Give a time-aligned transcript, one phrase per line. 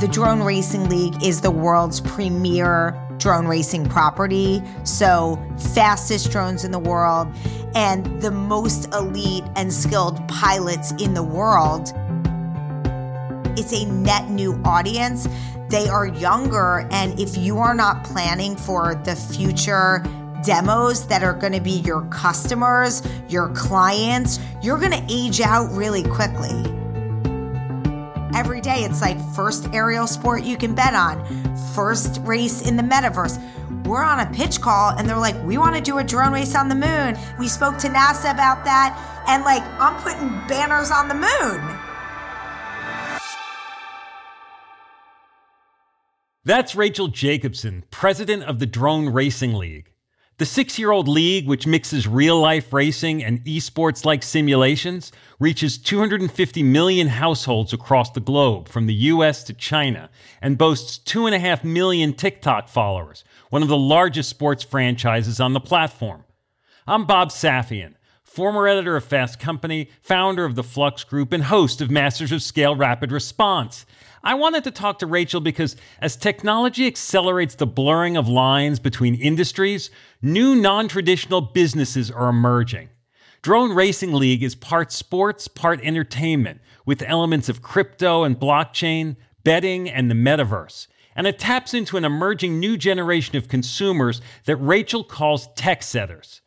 [0.00, 4.62] The Drone Racing League is the world's premier drone racing property.
[4.84, 7.26] So, fastest drones in the world
[7.74, 11.92] and the most elite and skilled pilots in the world.
[13.58, 15.26] It's a net new audience.
[15.68, 20.04] They are younger, and if you are not planning for the future
[20.44, 25.72] demos that are going to be your customers, your clients, you're going to age out
[25.72, 26.77] really quickly.
[28.34, 31.24] Every day, it's like first aerial sport you can bet on,
[31.74, 33.38] first race in the metaverse.
[33.86, 36.54] We're on a pitch call and they're like, we want to do a drone race
[36.54, 37.16] on the moon.
[37.38, 41.78] We spoke to NASA about that, and like, I'm putting banners on the moon.
[46.44, 49.92] That's Rachel Jacobson, president of the Drone Racing League.
[50.38, 55.76] The six year old league, which mixes real life racing and esports like simulations, reaches
[55.78, 62.12] 250 million households across the globe, from the US to China, and boasts 2.5 million
[62.12, 66.22] TikTok followers, one of the largest sports franchises on the platform.
[66.86, 71.80] I'm Bob Safian, former editor of Fast Company, founder of the Flux Group, and host
[71.80, 73.84] of Masters of Scale Rapid Response.
[74.22, 79.14] I wanted to talk to Rachel because as technology accelerates the blurring of lines between
[79.14, 82.88] industries, new non traditional businesses are emerging.
[83.42, 89.88] Drone Racing League is part sports, part entertainment, with elements of crypto and blockchain, betting,
[89.88, 90.88] and the metaverse.
[91.14, 96.40] And it taps into an emerging new generation of consumers that Rachel calls techsetters.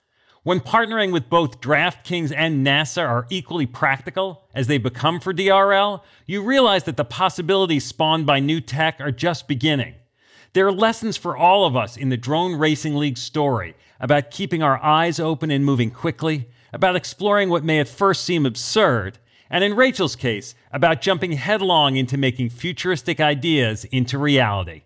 [0.44, 6.02] When partnering with both DraftKings and NASA are equally practical as they become for DRL,
[6.26, 9.94] you realize that the possibilities spawned by new tech are just beginning.
[10.54, 14.64] There are lessons for all of us in the Drone Racing League story about keeping
[14.64, 19.64] our eyes open and moving quickly, about exploring what may at first seem absurd, and
[19.64, 24.86] in Rachel's case, about jumping headlong into making futuristic ideas into reality.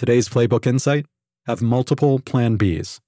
[0.00, 1.04] Today's Playbook Insight
[1.46, 3.00] have multiple Plan Bs.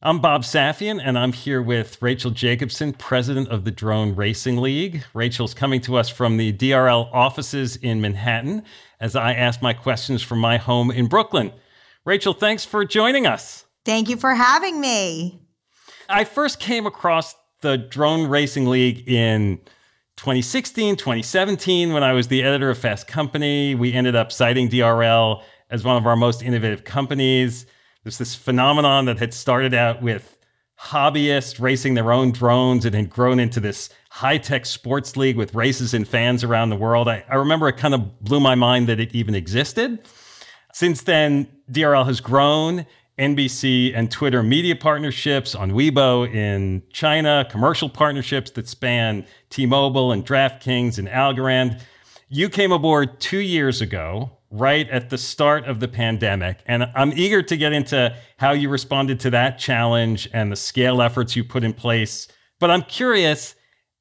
[0.00, 5.02] I'm Bob Safian, and I'm here with Rachel Jacobson, president of the Drone Racing League.
[5.12, 8.62] Rachel's coming to us from the DRL offices in Manhattan
[9.00, 11.50] as I ask my questions from my home in Brooklyn.
[12.04, 13.64] Rachel, thanks for joining us.
[13.84, 15.42] Thank you for having me.
[16.08, 19.58] I first came across the Drone Racing League in
[20.18, 23.76] 2016, 2017, when I was the editor of Fast Company.
[23.76, 27.66] We ended up citing DRL as one of our most innovative companies.
[28.02, 30.36] There's this phenomenon that had started out with
[30.80, 35.54] hobbyists racing their own drones and had grown into this high tech sports league with
[35.54, 37.06] races and fans around the world.
[37.06, 40.00] I, I remember it kind of blew my mind that it even existed.
[40.72, 42.86] Since then, DRL has grown
[43.18, 50.12] NBC and Twitter media partnerships on Weibo in China, commercial partnerships that span T Mobile
[50.12, 51.80] and DraftKings and Algorand.
[52.28, 56.58] You came aboard two years ago, right at the start of the pandemic.
[56.66, 61.02] And I'm eager to get into how you responded to that challenge and the scale
[61.02, 62.28] efforts you put in place.
[62.60, 63.54] But I'm curious,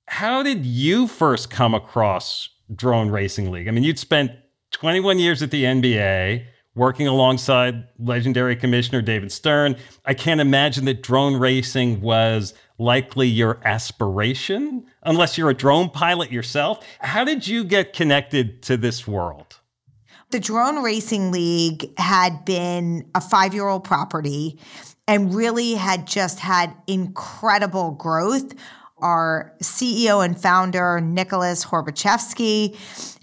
[0.08, 3.68] how did you first come across Drone Racing League?
[3.68, 4.32] I mean, you'd spent
[4.72, 6.46] 21 years at the NBA
[6.78, 9.76] working alongside legendary commissioner David Stern.
[10.06, 16.32] I can't imagine that drone racing was likely your aspiration, unless you're a drone pilot
[16.32, 16.86] yourself.
[17.00, 19.60] How did you get connected to this world?
[20.30, 24.60] The Drone Racing League had been a five year old property
[25.08, 28.54] and really had just had incredible growth
[29.00, 32.76] our CEO and founder, Nicholas Horbaczewski.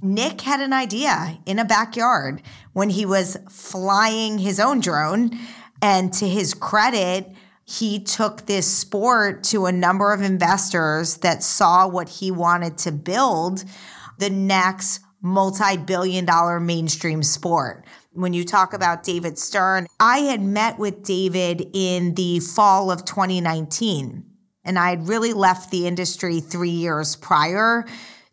[0.02, 2.42] Nick had an idea in a backyard
[2.72, 5.38] when he was flying his own drone.
[5.82, 7.30] And to his credit,
[7.64, 12.92] he took this sport to a number of investors that saw what he wanted to
[12.92, 13.64] build
[14.18, 17.84] the next multi billion dollar mainstream sport.
[18.12, 23.04] When you talk about David Stern, I had met with David in the fall of
[23.04, 24.33] 2019
[24.64, 27.84] and I had really left the industry three years prior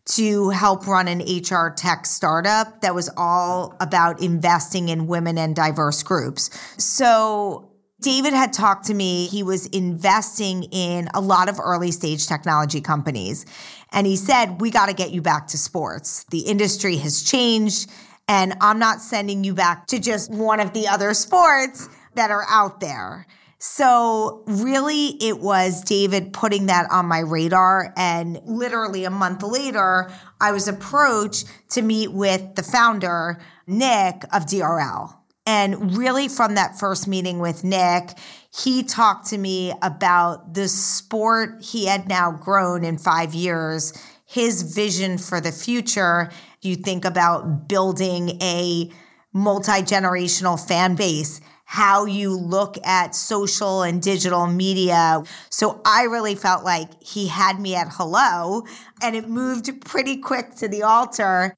[0.04, 5.54] to help run an HR tech startup that was all about investing in women and
[5.54, 6.50] diverse groups.
[6.76, 9.26] So David had talked to me.
[9.26, 13.46] He was investing in a lot of early stage technology companies.
[13.92, 16.24] And he said, We got to get you back to sports.
[16.30, 17.88] The industry has changed.
[18.26, 22.44] And I'm not sending you back to just one of the other sports that are
[22.48, 23.26] out there.
[23.64, 27.94] So, really, it was David putting that on my radar.
[27.96, 30.10] And literally a month later,
[30.40, 35.14] I was approached to meet with the founder, Nick of DRL.
[35.46, 38.18] And really, from that first meeting with Nick,
[38.52, 43.92] he talked to me about the sport he had now grown in five years,
[44.26, 46.32] his vision for the future.
[46.62, 48.90] You think about building a
[49.32, 51.40] multi generational fan base
[51.72, 55.22] how you look at social and digital media.
[55.48, 58.66] So I really felt like he had me at hello
[59.00, 61.54] and it moved pretty quick to the altar.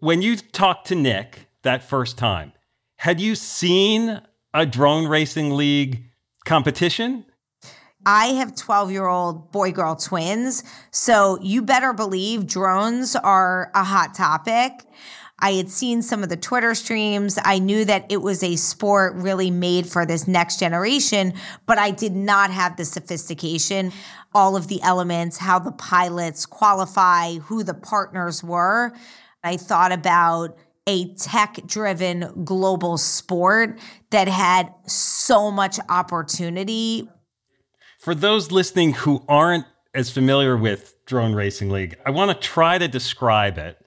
[0.00, 2.52] When you talked to Nick that first time,
[2.98, 4.20] had you seen
[4.52, 6.04] a drone racing league
[6.44, 7.24] competition?
[8.04, 10.62] I have 12 year old boy girl twins.
[10.90, 14.72] So you better believe drones are a hot topic.
[15.42, 17.36] I had seen some of the Twitter streams.
[17.44, 21.34] I knew that it was a sport really made for this next generation,
[21.66, 23.92] but I did not have the sophistication,
[24.32, 28.92] all of the elements, how the pilots qualify, who the partners were.
[29.42, 30.56] I thought about
[30.86, 33.80] a tech driven global sport
[34.10, 37.08] that had so much opportunity.
[37.98, 42.78] For those listening who aren't as familiar with Drone Racing League, I want to try
[42.78, 43.81] to describe it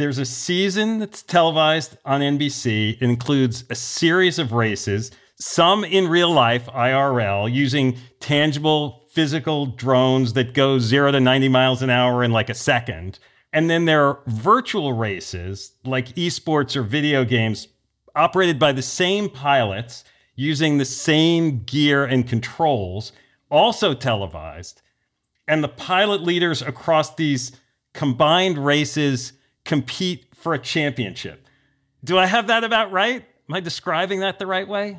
[0.00, 2.94] there's a season that's televised on NBC.
[2.94, 10.32] It includes a series of races, some in real life, IRL, using tangible physical drones
[10.32, 13.18] that go zero to 90 miles an hour in like a second.
[13.52, 17.68] And then there are virtual races like esports or video games
[18.16, 20.02] operated by the same pilots
[20.34, 23.12] using the same gear and controls,
[23.50, 24.80] also televised.
[25.46, 27.52] And the pilot leaders across these
[27.92, 31.46] combined races compete for a championship.
[32.02, 33.24] Do I have that about right?
[33.48, 34.98] Am I describing that the right way?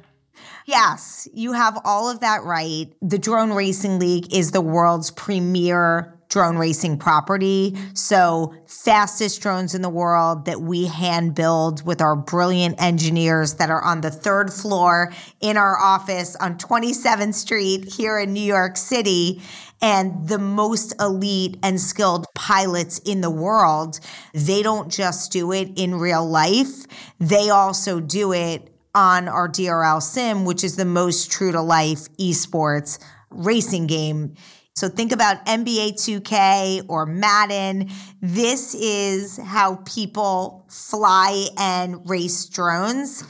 [0.66, 2.88] Yes, you have all of that right.
[3.02, 7.78] The Drone Racing League is the world's premier drone racing property.
[7.94, 13.70] So, fastest drones in the world that we hand build with our brilliant engineers that
[13.70, 18.78] are on the third floor in our office on 27th Street here in New York
[18.78, 19.42] City
[19.82, 24.00] and the most elite and skilled pilots in the world,
[24.34, 26.86] they don't just do it in real life,
[27.20, 32.08] they also do it on our DRL sim, which is the most true to life
[32.18, 34.36] esports racing game.
[34.76, 37.90] So think about NBA 2K or Madden.
[38.22, 43.24] This is how people fly and race drones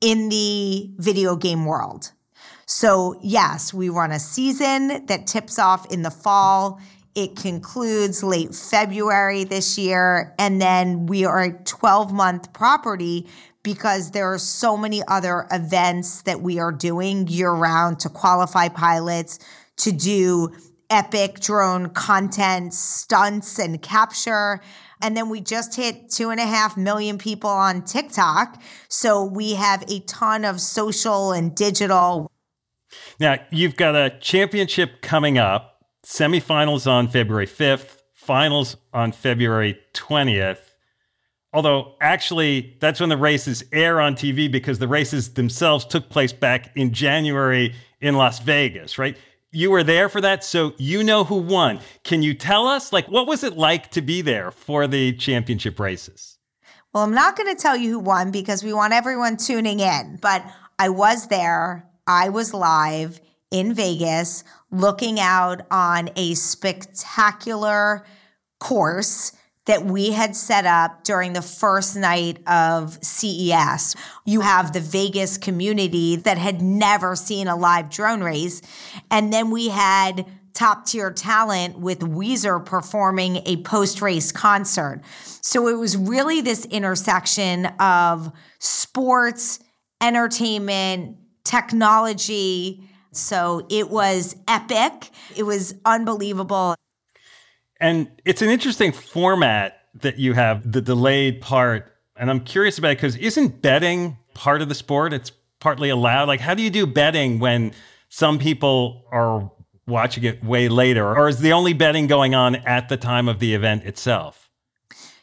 [0.00, 2.12] in the video game world.
[2.66, 6.80] So, yes, we run a season that tips off in the fall.
[7.16, 10.34] It concludes late February this year.
[10.38, 13.26] And then we are a 12 month property
[13.62, 18.68] because there are so many other events that we are doing year round to qualify
[18.68, 19.38] pilots,
[19.80, 20.50] to do
[20.90, 24.60] epic drone content, stunts, and capture.
[25.02, 28.60] And then we just hit two and a half million people on TikTok.
[28.88, 32.30] So we have a ton of social and digital.
[33.18, 40.58] Now, you've got a championship coming up, semifinals on February 5th, finals on February 20th.
[41.52, 46.32] Although, actually, that's when the races air on TV because the races themselves took place
[46.32, 49.16] back in January in Las Vegas, right?
[49.52, 51.80] You were there for that, so you know who won.
[52.04, 55.80] Can you tell us, like, what was it like to be there for the championship
[55.80, 56.38] races?
[56.92, 60.18] Well, I'm not going to tell you who won because we want everyone tuning in,
[60.22, 60.44] but
[60.78, 61.88] I was there.
[62.06, 68.04] I was live in Vegas looking out on a spectacular
[68.60, 69.32] course
[69.70, 73.94] that we had set up during the first night of CES.
[74.24, 78.62] You have the Vegas community that had never seen a live drone race.
[79.12, 85.02] And then we had top tier talent with Weezer performing a post race concert.
[85.40, 89.60] So it was really this intersection of sports,
[90.00, 92.88] entertainment, technology.
[93.12, 95.10] So it was epic.
[95.36, 96.74] It was unbelievable.
[97.80, 101.92] And it's an interesting format that you have, the delayed part.
[102.16, 105.12] And I'm curious about it because isn't betting part of the sport?
[105.12, 106.28] It's partly allowed.
[106.28, 107.72] Like, how do you do betting when
[108.08, 109.50] some people are
[109.86, 111.16] watching it way later?
[111.16, 114.50] Or is the only betting going on at the time of the event itself?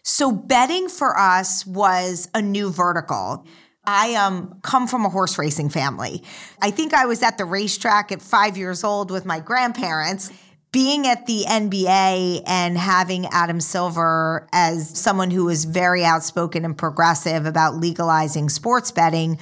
[0.03, 3.45] So, betting for us was a new vertical.
[3.85, 6.23] I um come from a horse racing family.
[6.61, 10.31] I think I was at the racetrack at 5 years old with my grandparents
[10.71, 16.77] being at the NBA and having Adam Silver as someone who was very outspoken and
[16.77, 19.39] progressive about legalizing sports betting,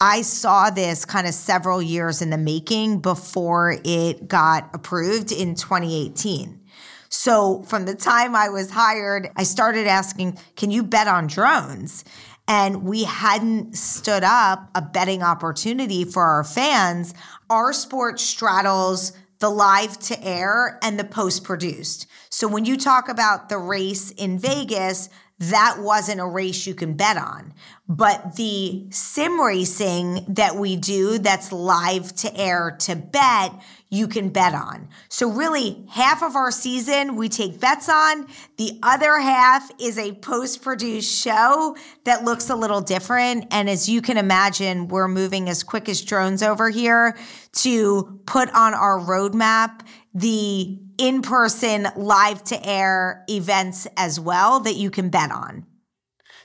[0.00, 5.54] I saw this kind of several years in the making before it got approved in
[5.54, 6.60] 2018.
[7.08, 12.04] So from the time I was hired, I started asking, can you bet on drones?
[12.48, 17.14] And we hadn't stood up a betting opportunity for our fans.
[17.48, 19.12] Our sport straddles
[19.42, 22.06] the live to air and the post produced.
[22.30, 25.08] So when you talk about the race in Vegas,
[25.40, 27.52] that wasn't a race you can bet on.
[27.88, 33.52] But the sim racing that we do that's live to air to bet,
[33.92, 34.88] you can bet on.
[35.10, 38.26] So really half of our season we take bets on.
[38.56, 43.44] The other half is a post produced show that looks a little different.
[43.50, 47.18] And as you can imagine, we're moving as quick as drones over here
[47.56, 54.74] to put on our roadmap the in person live to air events as well that
[54.74, 55.66] you can bet on.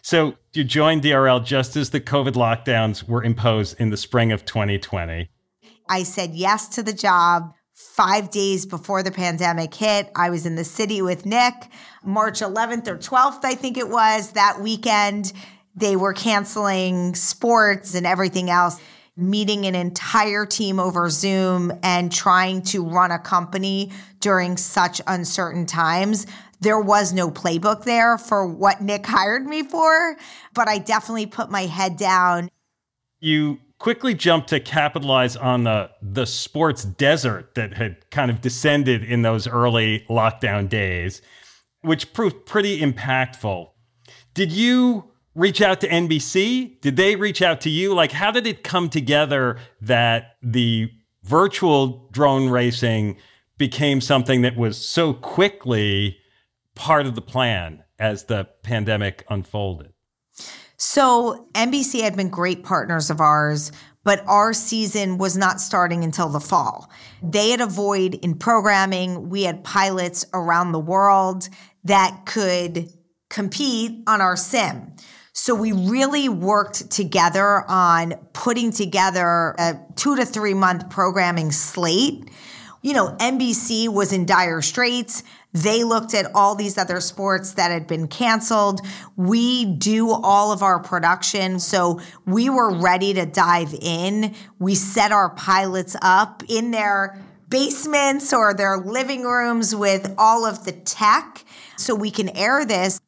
[0.01, 4.43] So you joined DRL just as the COVID lockdowns were imposed in the spring of
[4.43, 5.29] 2020.
[5.89, 10.09] I said yes to the job five days before the pandemic hit.
[10.15, 11.53] I was in the city with Nick,
[12.03, 15.31] March 11th or 12th, I think it was, that weekend.
[15.75, 18.81] They were canceling sports and everything else
[19.17, 25.65] meeting an entire team over Zoom and trying to run a company during such uncertain
[25.65, 26.27] times.
[26.59, 30.15] There was no playbook there for what Nick hired me for,
[30.53, 32.49] but I definitely put my head down.
[33.19, 39.03] You quickly jumped to capitalize on the the sports desert that had kind of descended
[39.03, 41.21] in those early lockdown days,
[41.81, 43.69] which proved pretty impactful.
[44.33, 46.81] Did you reach out to NBC?
[46.81, 47.93] Did they reach out to you?
[47.93, 50.89] Like, how did it come together that the
[51.23, 53.17] virtual drone racing
[53.57, 56.17] became something that was so quickly
[56.75, 59.93] part of the plan as the pandemic unfolded?
[60.77, 63.71] So, NBC had been great partners of ours,
[64.03, 66.89] but our season was not starting until the fall.
[67.21, 69.29] They had a void in programming.
[69.29, 71.49] We had pilots around the world
[71.83, 72.89] that could
[73.29, 74.93] compete on our sim.
[75.33, 82.29] So we really worked together on putting together a two to three month programming slate.
[82.81, 85.23] You know, NBC was in dire straits.
[85.53, 88.81] They looked at all these other sports that had been canceled.
[89.15, 91.59] We do all of our production.
[91.59, 94.35] So we were ready to dive in.
[94.59, 100.65] We set our pilots up in their basements or their living rooms with all of
[100.65, 101.45] the tech
[101.77, 102.99] so we can air this.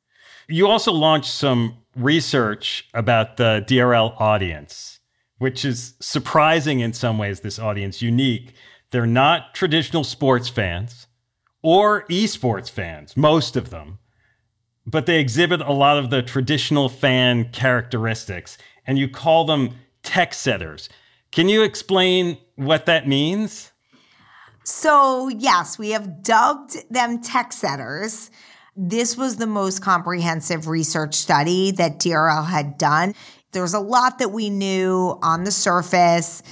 [0.48, 5.02] You also launched some research about the DRL audience,
[5.38, 8.54] which is surprising in some ways, this audience, unique.
[8.92, 11.06] They're not traditional sports fans
[11.62, 14.00] or esports fans, most of them,
[14.86, 20.90] but they exhibit a lot of the traditional fan characteristics, and you call them techsetters.
[21.32, 23.72] Can you explain what that means?
[24.64, 28.30] So, yes, we have dubbed them techsetters.
[28.76, 33.14] This was the most comprehensive research study that DRL had done.
[33.52, 36.44] There was a lot that we knew on the surface.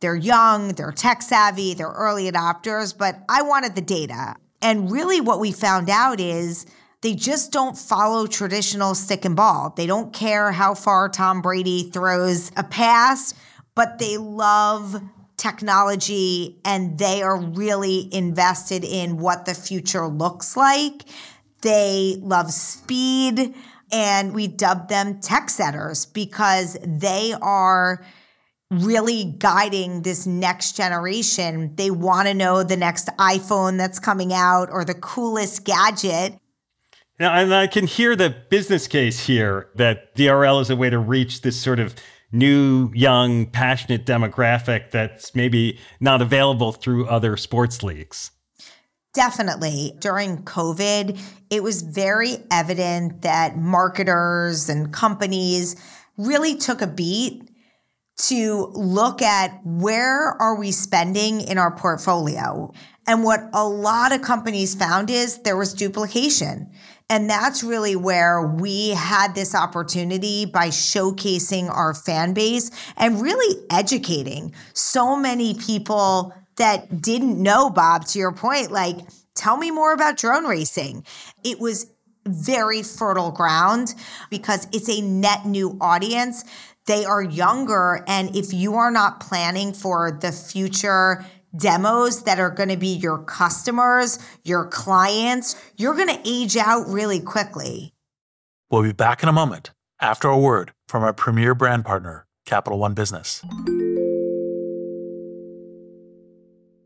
[0.00, 4.36] They're young, they're tech savvy, they're early adopters, but I wanted the data.
[4.62, 6.66] And really, what we found out is
[7.02, 9.72] they just don't follow traditional stick and ball.
[9.76, 13.34] They don't care how far Tom Brady throws a pass,
[13.74, 15.02] but they love
[15.36, 21.04] technology and they are really invested in what the future looks like.
[21.62, 23.54] They love speed
[23.90, 28.04] and we dub them techsetters because they are
[28.70, 31.74] really guiding this next generation.
[31.74, 36.38] They want to know the next iPhone that's coming out or the coolest gadget.
[37.18, 40.98] Now, and I can hear the business case here that DRL is a way to
[40.98, 41.94] reach this sort of
[42.32, 48.30] new, young, passionate demographic that's maybe not available through other sports leagues.
[49.12, 49.96] Definitely.
[49.98, 55.74] During COVID, it was very evident that marketers and companies
[56.16, 57.49] really took a beat
[58.28, 62.72] to look at where are we spending in our portfolio.
[63.06, 66.70] And what a lot of companies found is there was duplication.
[67.08, 73.66] And that's really where we had this opportunity by showcasing our fan base and really
[73.68, 78.98] educating so many people that didn't know, Bob, to your point, like,
[79.34, 81.04] tell me more about drone racing.
[81.42, 81.90] It was
[82.26, 83.94] very fertile ground
[84.28, 86.44] because it's a net new audience
[86.86, 88.04] they are younger.
[88.06, 91.24] And if you are not planning for the future
[91.56, 96.86] demos that are going to be your customers, your clients, you're going to age out
[96.88, 97.92] really quickly.
[98.70, 99.70] We'll be back in a moment
[100.00, 103.42] after a word from our premier brand partner, Capital One Business.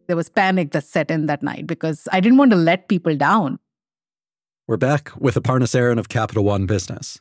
[0.07, 3.17] There was panic that set in that night because I didn't want to let people
[3.17, 3.59] down.
[4.67, 7.21] We're back with Aparna Saran of Capital One Business.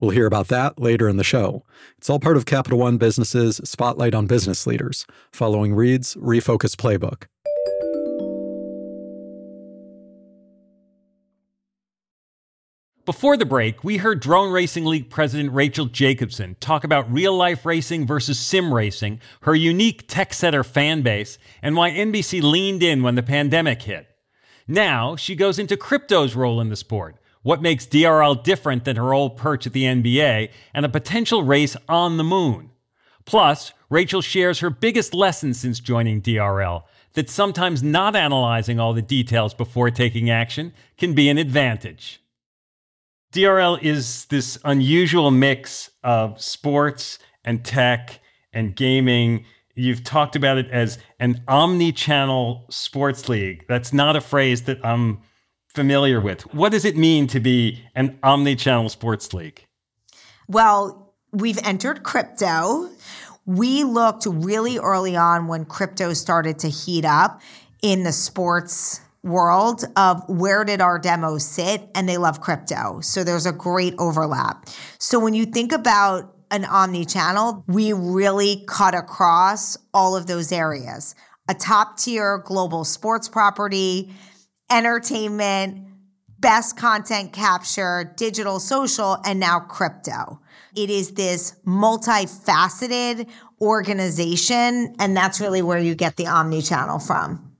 [0.00, 1.62] We'll hear about that later in the show.
[1.98, 7.26] It's all part of Capital One Business's Spotlight on Business Leaders, following Reid's Refocus Playbook.
[13.04, 17.66] Before the break, we heard Drone Racing League President Rachel Jacobson talk about real life
[17.66, 23.16] racing versus sim racing, her unique techsetter fan base, and why NBC leaned in when
[23.16, 24.06] the pandemic hit.
[24.66, 29.14] Now she goes into crypto's role in the sport what makes DRL different than her
[29.14, 32.70] old perch at the NBA, and a potential race on the moon.
[33.24, 36.82] Plus, Rachel shares her biggest lesson since joining DRL
[37.14, 42.22] that sometimes not analyzing all the details before taking action can be an advantage.
[43.32, 48.20] DRL is this unusual mix of sports and tech
[48.52, 49.44] and gaming.
[49.74, 53.64] You've talked about it as an omni channel sports league.
[53.68, 55.20] That's not a phrase that I'm
[55.74, 56.42] familiar with.
[56.54, 59.64] What does it mean to be an omni-channel sports league?
[60.48, 62.90] Well, we've entered crypto.
[63.46, 67.40] We looked really early on when crypto started to heat up
[67.82, 73.00] in the sports world of where did our demos sit and they love crypto.
[73.00, 74.66] So there's a great overlap.
[74.98, 80.50] So when you think about an omni channel, we really cut across all of those
[80.50, 81.14] areas.
[81.48, 84.12] A top tier global sports property,
[84.70, 85.86] entertainment,
[86.38, 90.40] best content capture, digital social, and now crypto.
[90.74, 93.28] It is this multifaceted
[93.60, 97.52] organization, and that's really where you get the omni channel from.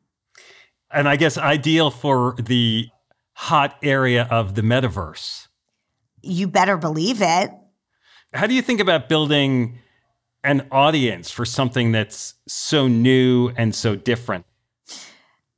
[0.91, 2.89] And I guess ideal for the
[3.35, 5.49] hot area of the metaverse.
[6.23, 7.51] You better believe it.
[8.33, 9.79] How do you think about building
[10.45, 14.47] an audience for something that's so new and so different?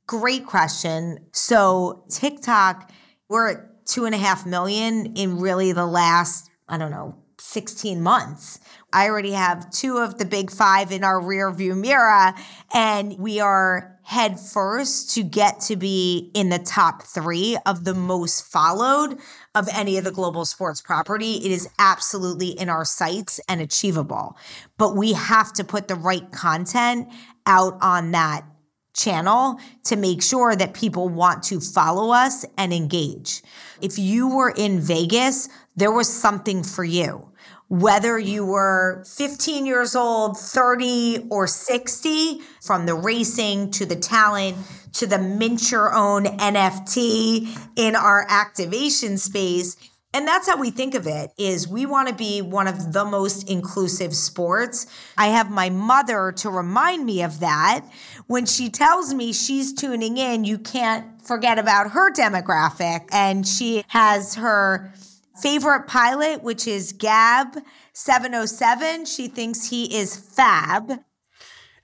[0.07, 1.19] Great question.
[1.31, 2.91] So, TikTok,
[3.29, 8.01] we're at two and a half million in really the last, I don't know, 16
[8.01, 8.59] months.
[8.91, 12.33] I already have two of the big five in our rear view mirror,
[12.73, 17.93] and we are head first to get to be in the top three of the
[17.93, 19.17] most followed
[19.55, 21.35] of any of the global sports property.
[21.35, 24.37] It is absolutely in our sights and achievable,
[24.77, 27.07] but we have to put the right content
[27.45, 28.45] out on that
[28.93, 33.41] channel to make sure that people want to follow us and engage.
[33.81, 37.29] If you were in Vegas, there was something for you
[37.69, 44.55] whether you were 15 years old, 30 or 60, from the racing to the talent
[44.93, 49.75] to the mint your own NFT in our activation space.
[50.13, 53.03] And that's how we think of it is we want to be one of the
[53.03, 54.85] most inclusive sports.
[55.17, 57.83] I have my mother to remind me of that.
[58.27, 63.09] When she tells me she's tuning in, you can't forget about her demographic.
[63.11, 64.93] And she has her
[65.41, 67.57] favorite pilot, which is Gab
[67.93, 69.05] 707.
[69.05, 70.99] She thinks he is fab.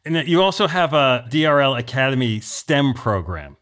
[0.06, 3.58] And you also have a DRL Academy STEM program.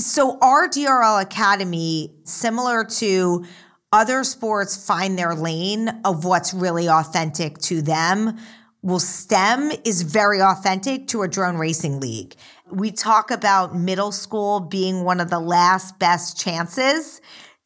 [0.00, 3.44] So, our DRL Academy, similar to
[3.92, 8.38] other sports, find their lane of what's really authentic to them.
[8.80, 12.34] Well, STEM is very authentic to a drone racing league.
[12.70, 17.20] We talk about middle school being one of the last best chances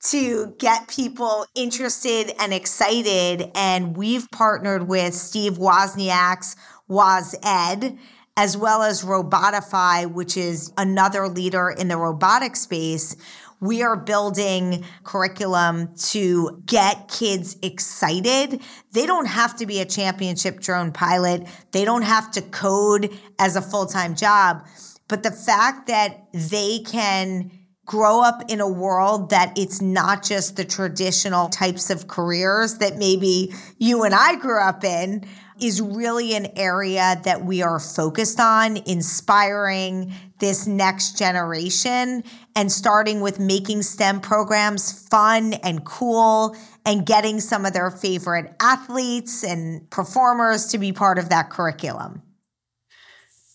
[0.06, 3.52] to get people interested and excited.
[3.54, 6.56] And we've partnered with Steve Wozniak's
[6.88, 7.96] Woz Ed,
[8.36, 13.16] as well as Robotify, which is another leader in the robotic space.
[13.60, 18.60] We are building curriculum to get kids excited.
[18.92, 21.46] They don't have to be a championship drone pilot.
[21.70, 24.66] They don't have to code as a full time job.
[25.08, 27.52] But the fact that they can
[27.86, 32.96] grow up in a world that it's not just the traditional types of careers that
[32.96, 35.26] maybe you and I grew up in
[35.60, 42.24] is really an area that we are focused on inspiring this next generation
[42.56, 48.54] and starting with making STEM programs fun and cool and getting some of their favorite
[48.60, 52.22] athletes and performers to be part of that curriculum.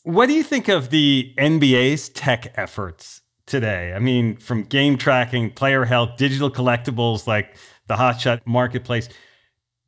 [0.04, 3.94] What do you think of the NBA's tech efforts today?
[3.94, 7.56] I mean, from game tracking, player health, digital collectibles like
[7.88, 9.10] the Top Shot Marketplace.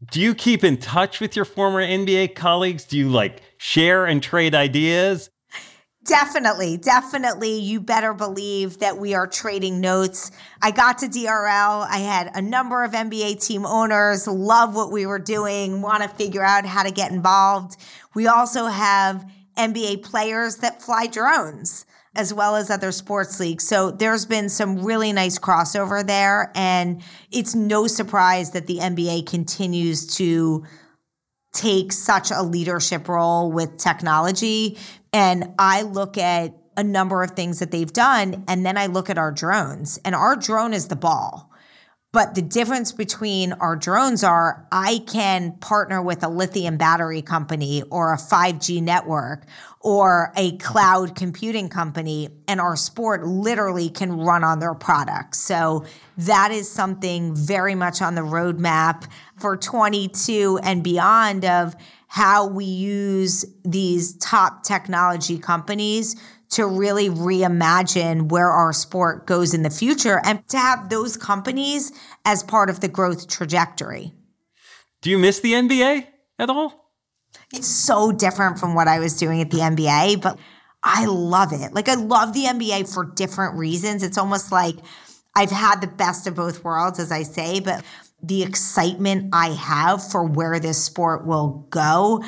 [0.10, 2.86] Do you keep in touch with your former NBA colleagues?
[2.86, 5.30] Do you like share and trade ideas?
[6.08, 7.60] Definitely, definitely.
[7.60, 10.32] You better believe that we are trading notes.
[10.60, 11.88] I got to DRL.
[11.88, 16.10] I had a number of NBA team owners love what we were doing, want to
[16.10, 17.78] figure out how to get involved.
[18.16, 19.24] We also have
[19.56, 21.86] NBA players that fly drones
[22.16, 23.66] as well as other sports leagues.
[23.66, 26.52] So there's been some really nice crossover there.
[26.56, 30.66] And it's no surprise that the NBA continues to
[31.54, 34.78] take such a leadership role with technology.
[35.14, 39.10] And I look at a number of things that they've done, and then I look
[39.10, 41.51] at our drones, and our drone is the ball.
[42.14, 47.84] But the difference between our drones are I can partner with a lithium battery company
[47.84, 49.46] or a 5G network
[49.80, 55.40] or a cloud computing company, and our sport literally can run on their products.
[55.40, 55.86] So
[56.18, 61.76] that is something very much on the roadmap for 22 and beyond of
[62.08, 66.18] how we use these top technology companies
[66.52, 71.92] to really reimagine where our sport goes in the future and to have those companies
[72.26, 74.14] as part of the growth trajectory.
[75.02, 76.92] Do you miss the NBA at all?
[77.54, 80.38] It's so different from what I was doing at the NBA, but
[80.84, 81.74] I love it.
[81.74, 84.04] Like, I love the NBA for different reasons.
[84.04, 84.76] It's almost like
[85.36, 87.84] I've had the best of both worlds, as I say, but
[88.22, 92.24] the excitement I have for where this sport will go.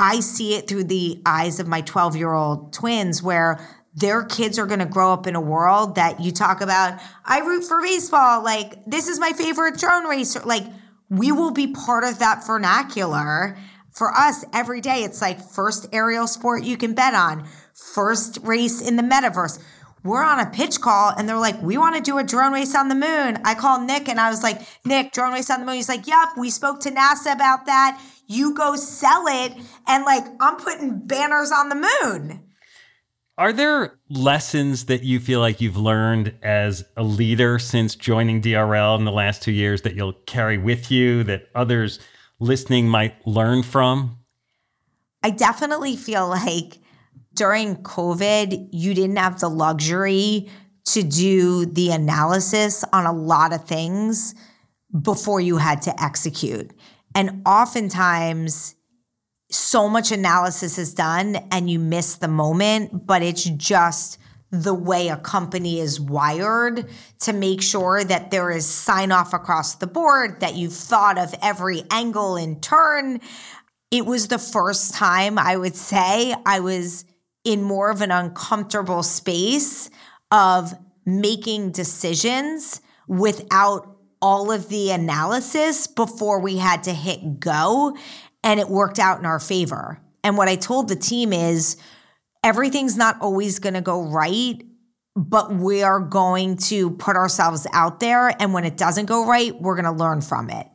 [0.00, 3.60] I see it through the eyes of my 12 year old twins where
[3.94, 6.98] their kids are going to grow up in a world that you talk about.
[7.22, 8.42] I root for baseball.
[8.42, 10.40] Like, this is my favorite drone racer.
[10.40, 10.64] Like,
[11.10, 13.58] we will be part of that vernacular
[13.92, 15.04] for us every day.
[15.04, 19.62] It's like first aerial sport you can bet on, first race in the metaverse
[20.02, 22.74] we're on a pitch call and they're like, we want to do a drone race
[22.74, 23.38] on the moon.
[23.44, 25.76] I called Nick and I was like, Nick, drone race on the moon.
[25.76, 28.00] He's like, yep, we spoke to NASA about that.
[28.26, 29.52] You go sell it.
[29.86, 32.44] And like, I'm putting banners on the moon.
[33.36, 38.98] Are there lessons that you feel like you've learned as a leader since joining DRL
[38.98, 41.98] in the last two years that you'll carry with you that others
[42.38, 44.18] listening might learn from?
[45.22, 46.80] I definitely feel like
[47.34, 50.48] during COVID, you didn't have the luxury
[50.86, 54.34] to do the analysis on a lot of things
[55.02, 56.72] before you had to execute.
[57.14, 58.74] And oftentimes,
[59.50, 64.18] so much analysis is done and you miss the moment, but it's just
[64.52, 66.88] the way a company is wired
[67.20, 71.34] to make sure that there is sign off across the board, that you've thought of
[71.40, 73.20] every angle in turn.
[73.90, 77.04] It was the first time I would say I was
[77.44, 79.90] in more of an uncomfortable space
[80.30, 80.74] of
[81.06, 87.96] making decisions without all of the analysis before we had to hit go.
[88.44, 90.00] And it worked out in our favor.
[90.22, 91.76] And what I told the team is
[92.44, 94.62] everything's not always going to go right,
[95.16, 98.28] but we are going to put ourselves out there.
[98.40, 100.66] And when it doesn't go right, we're going to learn from it.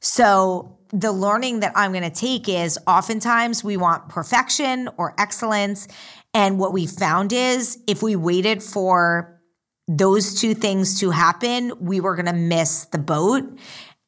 [0.00, 5.88] So the learning that I'm going to take is oftentimes we want perfection or excellence.
[6.34, 9.40] And what we found is if we waited for
[9.88, 13.44] those two things to happen, we were going to miss the boat.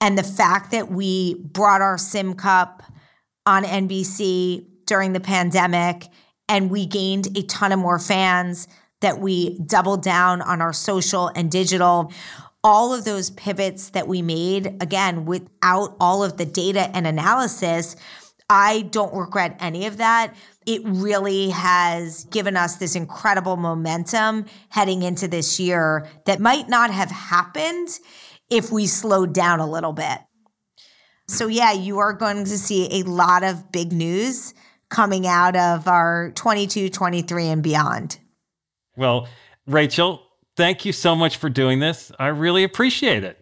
[0.01, 2.83] And the fact that we brought our Sim Cup
[3.47, 6.09] on NBC during the pandemic
[6.49, 8.69] and we gained a ton of more fans,
[9.03, 12.11] that we doubled down on our social and digital.
[12.65, 17.97] All of those pivots that we made, again, without all of the data and analysis,
[18.49, 20.35] I don't regret any of that
[20.67, 26.91] it really has given us this incredible momentum heading into this year that might not
[26.91, 27.89] have happened
[28.51, 30.19] if we slowed down a little bit.
[31.29, 34.55] So, yeah, you are going to see a lot of big news
[34.91, 38.19] coming out of our 22, 23, and beyond.
[38.97, 39.29] Well,
[39.67, 40.23] Rachel,
[40.63, 42.13] thank you so much for doing this.
[42.21, 43.37] I really appreciate it.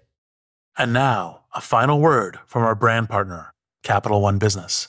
[0.78, 3.52] And now, a final word from our brand partner,
[3.83, 4.88] Capital One Business.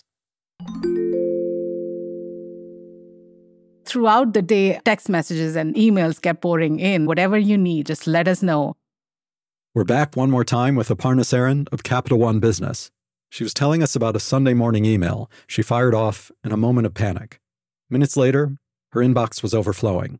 [3.91, 7.05] throughout the day, text messages and emails kept pouring in.
[7.05, 8.77] Whatever you need, just let us know.
[9.75, 12.89] We're back one more time with Aparna Saran of Capital One Business.
[13.29, 16.87] She was telling us about a Sunday morning email she fired off in a moment
[16.87, 17.41] of panic.
[17.89, 18.57] Minutes later,
[18.93, 20.19] her inbox was overflowing,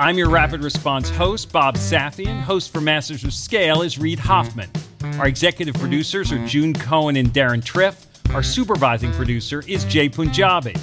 [0.00, 2.40] I'm your Rapid Response host, Bob Safian.
[2.40, 4.70] Host for Masters of Scale is Reid Hoffman.
[5.18, 8.06] Our executive producers are June Cohen and Deron Triff.
[8.34, 10.74] Our supervising producer is Jay Punjabi.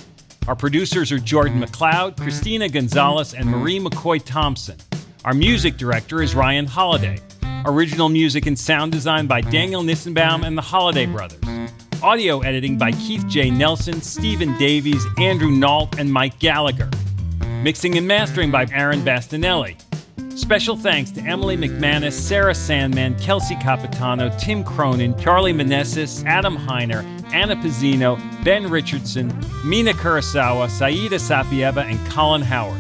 [0.47, 4.77] Our producers are Jordan McLeod, Christina Gonzalez, and Marie McCoy Thompson.
[5.25, 7.19] Our music director is Ryan Holladay.
[7.65, 11.73] Original music and sound design by Daniel Nissenbaum and the Holladay Brothers.
[12.03, 13.49] Audio editing by Keith J.
[13.49, 16.91] Nelson, Stephen Davies, Andrew Nault, and Mike Gallagher.
[17.67, 19.75] Mixing and mastering by Aaron Bastinelli.
[20.39, 27.03] Special thanks to Emily McManus, Sarah Sandman, Kelsey Capitano, Tim Cronin, Charlie Manessis, Adam Heiner,
[27.33, 29.27] Anna Pizzino, Ben Richardson,
[29.65, 32.79] Mina Kurosawa, Saida Sapieva, and Colin Howard.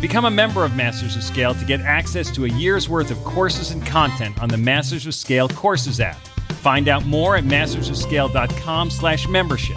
[0.00, 3.22] Become a member of Masters of Scale to get access to a year's worth of
[3.24, 6.16] courses and content on the Masters of Scale Courses app.
[6.62, 9.76] Find out more at mastersofscale.com slash membership.